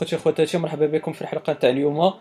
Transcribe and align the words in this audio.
خوتي 0.00 0.16
خواتاتي 0.16 0.58
مرحبا 0.58 0.86
بكم 0.86 1.12
في 1.12 1.22
الحلقة 1.22 1.52
تاع 1.52 1.70
اليوم. 1.70 2.12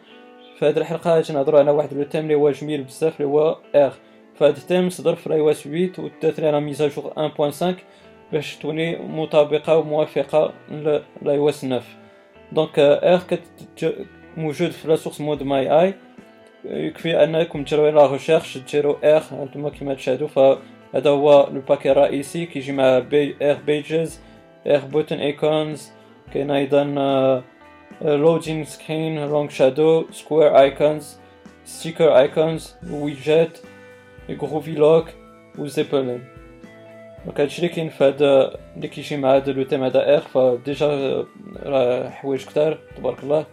في 0.60 0.66
هذه 0.66 0.78
الحلقة 0.78 1.16
غادي 1.16 1.34
نهضروا 1.34 1.60
على 1.60 1.72
واحد 1.72 1.94
le 1.94 2.04
thème 2.04 2.24
اللي 2.24 2.36
هو 2.36 2.52
جميل 2.52 2.84
بزاف 2.84 3.22
اللي 3.22 3.32
هو 3.32 3.58
Air 3.76 3.94
فهاد 4.36 4.56
ال 4.56 4.61
thème 4.61 4.90
صدر 4.90 5.16
في 5.16 5.28
ال 5.28 5.34
iOS 5.34 5.54
8 5.54 5.92
ودار 6.00 6.40
لنا 6.40 6.60
mise 6.60 6.92
à 6.92 7.00
jour 7.00 7.32
1.5 7.52 7.66
باش 8.32 8.56
تولي 8.56 8.96
مطابقة 8.96 9.78
وموافقة 9.78 10.54
ل 11.22 11.29
iOS 11.29 11.52
9 11.52 11.82
donc 12.52 12.80
Air 12.80 13.22
موجود 14.38 14.72
في 14.72 14.88
la 14.88 14.96
source 14.96 15.22
ModMyi. 15.22 15.94
يكفي 16.66 17.24
أنكم 17.24 17.64
ديروا 17.64 17.92
la 17.92 18.08
recherche 18.08 18.58
ديروا 18.58 19.16
Air 19.18 19.24
انتما 19.32 19.70
كيما 19.70 19.94
تشاهدوا 19.94 20.28
فهذا 20.28 21.10
هو 21.10 21.50
le 21.54 21.62
paquet 21.62 21.92
الرئيسي 21.92 22.46
كيجي 22.46 22.72
مع 22.72 23.00
بي 23.00 23.36
Air 23.42 23.58
badges 23.66 24.20
Air 24.68 24.80
button 24.80 25.20
icons 25.20 25.92
كاين 26.34 26.52
أيضا 26.52 26.84
loading 28.02 28.66
screen 28.66 29.26
long 29.26 29.52
shadow 29.52 30.06
square 30.12 30.60
icons 30.60 31.18
sticker 31.66 32.18
icons 32.18 32.76
widget 32.92 33.58
GroovyLock 34.42 34.72
و 34.72 35.06
Zeppelin 35.58 36.24
donc 37.26 37.42
هادشي 37.42 37.58
اللي 37.58 37.70
كاين 37.70 37.90
في 37.90 38.04
هذا 38.04 38.56
اللي 38.76 38.88
كيجي 38.88 39.18
مع 39.18 39.36
هذا 39.36 39.52
le 39.52 39.64
thème 39.64 39.84
هذا 39.84 40.16
Air 40.16 40.22
ف 40.22 40.43
déjà 40.43 41.26
راه 41.64 42.10
حوايج 42.10 42.46
كتار 42.46 42.78
تبارك 42.98 43.24
الله 43.24 43.46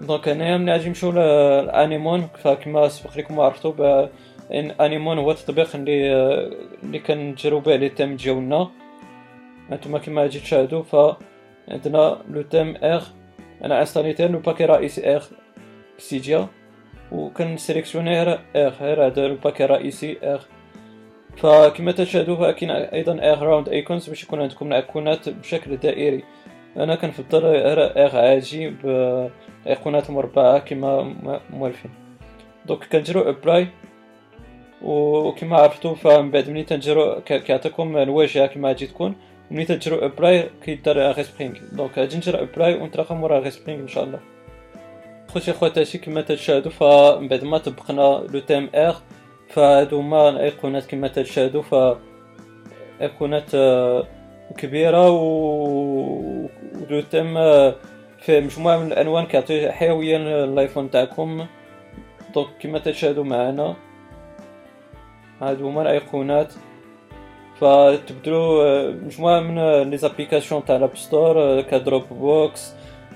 donc 0.00 0.28
هنايا 0.28 0.56
ملي 0.56 0.72
غادي 0.72 0.88
نمشيو 0.88 1.10
ل 1.12 1.27
Anemone 1.27 2.28
فكما 2.42 2.88
سبق 2.88 3.18
لكم 3.18 3.40
عرفتو 3.40 3.74
ان 4.52 4.70
Anemone 4.70 5.18
هو 5.18 5.30
التطبيق 5.30 5.76
اللي 5.76 6.14
اللي 6.82 6.98
كنديرو 6.98 7.60
به 7.60 7.76
les 7.76 7.88
thèmes 7.88 8.16
ديالنا 8.16 8.70
هانتوما 9.70 9.98
كما 9.98 10.22
غادي 10.22 10.40
تشاهدو 10.40 10.82
ف 10.82 10.96
عندنا 11.68 12.18
le 12.30 12.42
thème 12.42 12.76
Air 12.82 13.02
أنا 13.64 13.80
انستاليتي 13.80 14.28
le 14.28 14.38
paquet 14.38 14.64
رئيسي 14.64 15.16
Air 15.16 15.22
Cydia 15.98 16.46
وكنسيليكسيوني 17.12 18.22
Air 18.22 18.38
غير 18.56 19.06
هذا 19.06 19.28
paquet 19.28 19.64
رئيسي 19.64 20.18
Air 20.22 20.40
فكما 21.36 21.92
تشاهدوا 21.92 22.50
كاين 22.50 22.70
أيضا 22.70 23.32
Air 23.32 23.42
Round 23.42 23.68
Icons 23.68 24.08
باش 24.08 24.22
يكون 24.22 24.42
عندكم 24.42 24.68
الأيقونات 24.68 25.28
بشكل 25.28 25.76
دائري. 25.76 26.24
أنا 26.76 26.94
كنفضل 26.94 27.44
Air 27.44 28.16
عادي 28.16 28.68
بايقونات 28.68 30.10
مربعة 30.10 30.58
كما 30.58 31.14
موالفين. 31.50 31.90
donc 32.66 32.84
كنديرو 32.84 33.20
apply 33.20 33.68
وكما 34.82 35.56
عرفتو 35.56 35.94
فمن 35.94 36.30
بعد 36.30 36.50
ملي 36.50 36.62
تنديرو 36.62 37.20
كيعطيكم 37.20 37.96
الواجهة 37.96 38.46
كما 38.46 38.68
غادي 38.68 38.86
تكون. 38.86 39.14
ملي 39.54 39.64
تديرو 39.64 40.06
apply 40.06 40.50
كيدار 40.62 40.98
respring 40.98 41.54
donc 41.72 41.98
غادي 41.98 42.16
ندير 42.16 42.42
apply 42.42 42.74
ونتلاقى 42.74 43.14
مورا 43.16 43.38
respring 43.38 43.82
ان 43.82 43.88
شاء 43.88 44.04
الله 44.04 44.20
خوتي 45.28 45.52
خواتاتي 45.52 45.98
كما 45.98 46.20
تشاهدوا 46.20 46.70
فمن 46.70 47.28
بعد 47.28 47.44
ما 47.44 47.58
طبقنا 47.58 48.26
le 48.32 48.40
thème 48.40 48.70
Air 48.74 48.96
فهادو 49.48 49.98
هما 49.98 50.28
الايقونات 50.28 50.86
كما 50.86 51.08
تشاهدوا 51.08 51.62
ف 51.62 51.74
ايقونات 53.00 53.50
كبيره 54.58 55.10
و 55.10 56.48
le 56.90 57.00
thème 57.00 57.34
فيه 58.18 58.40
مجموعه 58.40 58.76
من 58.76 58.92
الالوان 58.92 59.26
كيعطي 59.26 59.72
حيويه 59.72 60.18
للايفون 60.18 60.90
تاعكم 60.90 61.46
donc 62.34 62.48
كما 62.60 62.78
تشاهدوا 62.78 63.24
معنا 63.24 63.76
هادو 65.40 65.68
هما 65.68 65.82
الايقونات 65.82 66.52
فتبدلوا 67.60 68.90
مجموعه 68.90 69.40
من 69.40 69.82
les 69.90 69.96
applications 69.96 70.64
تاع 70.64 70.76
ال 70.76 70.81
App 70.81 70.96
Store 70.96 71.60
ك 71.60 72.04
Dropbox 72.10 72.72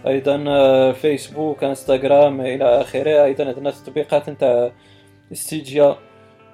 أيضا 0.07 0.93
فيسبوك 0.93 1.65
انستغرام 1.65 2.41
إلى 2.41 2.65
اخره 2.65 3.25
أيضا 3.25 3.45
عندنا 3.45 3.71
تطبيقات 3.71 4.31
نتاع 4.31 4.73
Cydia 5.33 5.97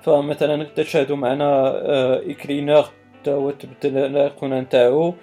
فمثلا 0.02 0.64
تشاهدوا 0.64 1.16
معنا 1.16 1.74
iCleaner 2.20 2.84
تا 3.24 3.32
هو 3.32 3.50
تبدل 3.50 3.98
الايقونه 3.98 4.60
نتاعو 4.60 5.14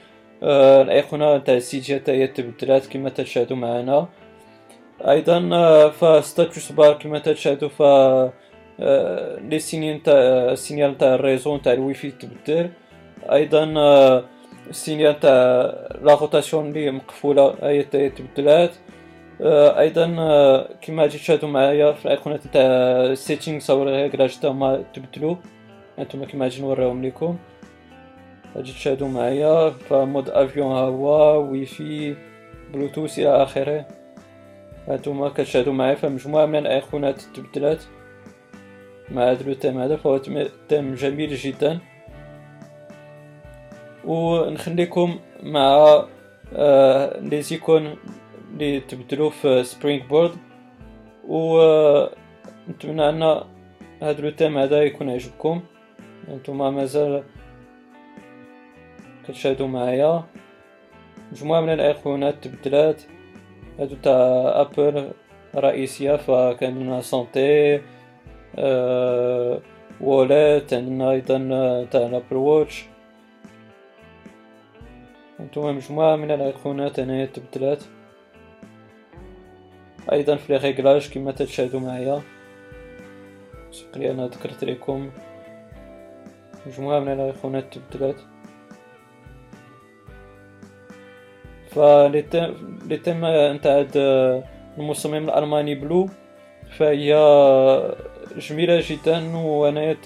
الايقونه 0.43 1.37
نتاع 1.37 1.59
Cydia 1.59 1.97
تا 1.97 2.11
هي 2.11 2.27
تبدلات 2.27 2.87
كما 2.87 3.09
تشاهدوا 3.09 3.57
معنا 3.57 4.07
أيضا 5.07 5.39
ف 5.89 6.01
status 6.01 6.71
bar 6.71 6.93
كما 6.93 7.19
تشاهدوا 7.19 7.69
ف 7.69 7.81
les 9.49 9.59
signal 9.59 10.03
تاع 10.03 10.15
ال 10.51 10.58
signal 10.58 10.97
تاع 10.97 11.15
ال 11.15 11.21
réseau 11.21 11.57
تاع 11.57 11.73
الويفي 11.73 12.11
تبدل. 12.11 12.69
أيضا 13.31 13.63
ال 14.69 14.76
signal 14.76 15.19
تاع 15.19 15.31
la 16.01 16.15
rotation 16.15 16.67
اللي 16.67 16.91
مقفولة 16.91 17.55
هي 17.63 17.83
تبدلات. 18.09 18.71
أيضا 19.43 20.05
كما 20.81 21.01
غادي 21.01 21.17
تشاهدوا 21.17 21.49
معايا 21.49 21.91
في 21.91 22.05
الأيقونات 22.05 22.47
تاع 22.47 22.63
ال 23.05 23.12
settings 23.12 23.71
أو 23.71 23.83
ال 23.83 23.89
réglages 23.89 24.39
تا 24.39 24.47
هما 24.47 24.83
تبدلوا 24.93 25.35
هانتوما 25.97 26.25
كما 26.25 26.45
غادي 26.45 26.61
نوريهم 26.61 27.05
لكم 27.05 27.37
غادي 28.55 28.71
تشاهدوا 28.71 29.07
معايا 29.07 29.69
ف 29.69 29.81
mode 29.81 30.29
avion 30.29 30.71
ها 30.71 30.79
هو 30.79 31.41
wifi 31.51 32.15
Bluetooth 32.73 33.19
إلى 33.19 33.43
آخره. 33.43 33.85
هانتوما 34.87 35.29
كتشاهدوا 35.29 35.73
معايا 35.73 35.95
فمجموعه 35.95 36.45
من 36.45 36.55
الأيقونات 36.55 37.21
تبدلات. 37.21 37.83
مع 39.11 39.31
هذا 39.31 39.43
le 39.43 39.53
thème 39.53 39.79
هذا 39.79 39.95
فهو 39.95 40.17
تيم 40.69 40.93
جميل 40.93 41.35
جدا 41.35 41.79
ونخليكم 44.05 45.19
مع 45.43 46.05
les 47.21 47.41
icônes 47.41 47.95
اللي 48.53 48.79
تبدلو 48.79 49.29
في 49.29 49.63
SpringBoard 49.63 50.31
و 51.27 51.59
نتمنى 52.69 53.09
ان 53.09 53.23
هذا 54.03 54.21
le 54.21 54.29
thème 54.29 54.57
هذا 54.57 54.83
يكون 54.83 55.09
عجبكم 55.09 55.61
انتما 56.27 56.69
مازال 56.69 57.23
كتشاهدوا 59.27 59.67
معايا 59.67 60.23
مجموعه 61.31 61.61
من 61.61 61.69
الايقونات 61.69 62.35
تبدلات 62.47 63.01
هادو 63.79 63.95
تاع 63.95 64.61
Apple 64.61 65.11
رئيسيه 65.55 66.15
فكان 66.15 66.79
la 66.79 67.01
santé 67.01 67.81
وولات 70.01 70.73
عندنا 70.73 71.11
أيضا 71.11 71.37
تاع 71.91 72.01
ال 72.01 72.07
Apple 72.07 72.35
Watch 72.35 72.85
هانتوما 75.39 75.71
مجموعة 75.71 76.15
من 76.15 76.31
الايقونات 76.31 76.99
هنايا 76.99 77.25
تبدلات. 77.25 77.83
أيضا 80.11 80.35
في 80.35 80.57
ريغلاج 80.57 81.09
كما 81.09 81.31
تشاهدوا 81.31 81.79
معايا. 81.79 82.21
سبقلي 83.71 84.11
أنا 84.11 84.27
ذكرت 84.27 84.63
لكم. 84.63 85.11
مجموعة 86.65 86.99
من 86.99 87.07
الايقونات 87.07 87.77
تبدلات. 87.77 88.15
فلي 91.69 92.21
تم 92.97 93.21
نتاع 93.25 93.87
المصمم 94.77 95.29
الألماني 95.29 95.75
بلو 95.75 96.09
فهي 96.77 97.15
جميلة 98.37 98.83
جدا 98.89 99.37
وانايا 99.37 99.97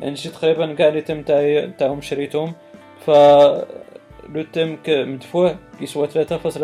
يعني 0.00 0.16
شي 0.16 0.28
تقريبا 0.28 0.74
كاع 0.74 0.88
لي 0.88 1.00
تيم 1.00 1.22
تاعهم 1.78 2.00
شريتهم. 2.00 2.52
ف 3.06 3.10
لو 4.28 4.42
تيم 4.52 4.78
مدفوع 4.88 5.56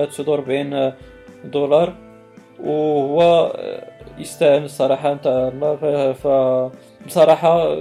تسعود 0.06 0.28
وربعين 0.28 0.92
دولار. 1.44 1.94
وهو 2.60 3.52
يستاهل 4.18 4.64
الصراحة 4.64 5.14
نتاع 5.14 5.48
الله. 5.48 6.12
ف 6.12 6.26
بصراحة 7.06 7.76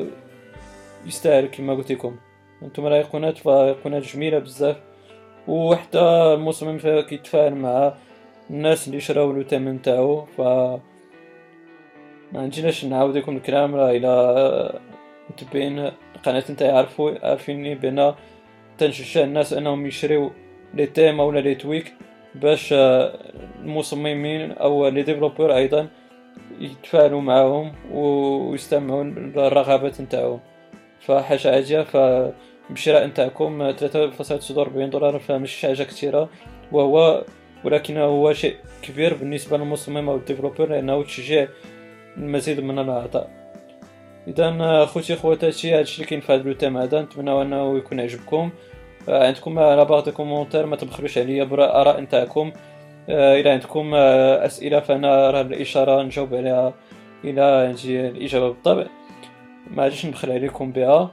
يستاهل 1.05 1.45
كما 1.45 1.73
قلت 1.73 1.91
لكم. 1.91 2.15
أنتم 2.63 2.87
الايقونات 2.87 3.37
فايقونات 3.37 4.03
جميلة 4.03 4.39
بزاف. 4.39 4.77
وحتى 5.47 5.99
المصمم 6.33 6.79
كيتفاعل 7.01 7.55
مع 7.55 7.93
الناس 8.49 8.87
اللي 8.87 8.99
شراو 8.99 9.31
لو 9.31 9.41
تيم 9.41 9.69
نتاعو. 9.69 10.25
ف 10.25 10.41
ما 12.33 12.41
عندناش 12.41 12.85
نعاود 12.85 13.17
لكم 13.17 13.37
الكلام 13.37 13.75
راه 13.75 13.91
إلى 13.91 14.79
متبعين 15.29 15.91
القناة 16.15 16.43
نتاعي 16.49 16.71
عارفو 16.71 17.15
عارفيني 17.23 17.75
بان 17.75 18.13
تنشجع 18.77 19.23
الناس 19.23 19.53
انهم 19.53 19.85
يشريو 19.85 20.31
les 20.73 20.85
thèmes 20.85 21.19
ولا 21.19 21.39
les 21.39 21.55
tweaks 21.55 21.93
باش 22.35 22.73
المصممين 22.73 24.51
أو 24.51 24.87
les 24.87 25.03
développeurs 25.03 25.55
أيضا 25.55 25.87
يتفاعلوا 26.59 27.21
معاهم 27.21 27.73
ويستمعوا 27.91 29.03
للرغبات 29.03 30.01
نتاعهم 30.01 30.39
فحاجه 30.99 31.51
عاديه 31.55 31.81
فبشراء 31.81 33.07
نتاعكم 33.07 33.71
3.49 33.71 33.79
دولار 34.77 35.19
فمش 35.19 35.61
حاجة 35.61 35.83
كثيره 35.83 36.29
وهو 36.71 37.25
ولكن 37.63 37.97
هو 37.97 38.33
شيء 38.33 38.55
كبير 38.81 39.13
بالنسبة 39.13 39.57
للمصمم 39.57 40.09
أو 40.09 40.15
ال 40.15 40.20
développeur 40.20 40.69
لأنه 40.69 41.03
تشجيع 41.03 41.47
المزيد 42.17 42.59
من 42.59 42.79
العطاء 42.79 43.29
اذا 44.27 44.85
خوتي 44.85 45.15
خواتاتي 45.15 45.73
هادشي 45.73 45.95
اللي 45.95 46.09
كاين 46.09 46.21
في 46.21 46.33
هذا 46.33 46.49
ال 46.49 46.54
thème 46.54 46.77
هذا 46.77 47.01
نتمنى 47.01 47.41
أنه 47.41 47.77
يكون 47.77 47.99
عجبكم 47.99 48.49
عندكم 49.07 49.59
على 49.59 49.85
بعض 49.85 50.07
ال 50.07 50.12
commentaires 50.12 50.65
ما 50.65 50.75
تبخلوش 50.75 51.17
عليا 51.17 51.43
بالاراء 51.43 52.01
نتاعكم. 52.01 52.51
إلى 53.09 53.49
عندكم 53.49 53.95
أسئلة 53.95 54.79
فأنا 54.79 55.31
رهن 55.31 55.41
الإشارة 55.41 56.03
نجاوب 56.03 56.33
عليها 56.33 56.73
إلى 57.23 57.67
نجي 57.71 58.07
الإجابة 58.07 58.47
بالطبع. 58.47 58.85
ما 59.71 59.83
غاديش 59.83 60.05
نبخل 60.05 60.31
عليكم 60.31 60.71
بها. 60.71 61.11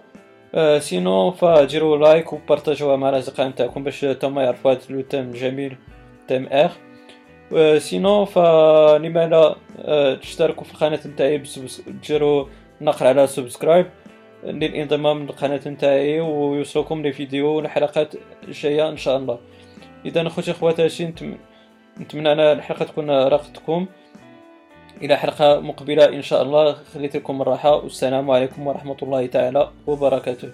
sinon 0.78 1.31
فديروا 1.30 1.96
like 1.96 2.32
وبارطاجوها 2.32 2.96
مع 2.96 3.08
الأصدقاء 3.08 3.48
نتاعكم 3.48 3.84
باش 3.84 4.00
تما 4.00 4.42
يعرفوا 4.42 4.72
هذا 4.72 4.80
le 4.90 5.00
thème 5.00 5.20
الجميل 5.20 5.76
thème 6.28 6.46
Air 6.46 6.76
sinon 7.78 8.25
فلما 8.24 9.26
لا 9.26 10.14
تشتركوا 10.14 10.64
في 10.64 10.74
القناه 10.74 11.00
نتاعي 11.06 11.42
ديروا 12.08 12.46
نقر 12.80 13.06
على 13.06 13.26
subscribe 13.26 13.87
للانضمام 14.44 15.22
للقناه 15.22 15.60
نتاعي 15.66 16.20
ويوصلكم 16.20 17.02
les 17.02 17.12
vidéos 17.12 17.60
الحلقات 17.60 18.14
الجايه 18.48 18.88
ان 18.88 18.96
شاء 18.96 19.16
الله 19.16 19.38
اذا 20.04 20.26
اخوتي 20.26 20.50
اخواتاتي 20.50 21.12
نتمنى 22.00 22.32
ان 22.32 22.40
الحلقة 22.40 22.84
تكون 22.84 23.10
راقتكم 23.10 23.86
إلى 25.02 25.16
حلقه 25.16 25.60
مقبله 25.60 26.04
ان 26.08 26.22
شاء 26.22 26.42
الله 26.42 26.72
خليت 26.72 27.16
لكم 27.16 27.42
الراحه 27.42 27.76
والسلام 27.76 28.30
عليكم 28.30 28.66
ورحمة 28.66 28.96
الله 29.02 29.26
تعالى 29.26 29.70
وبركاته. 29.86 30.48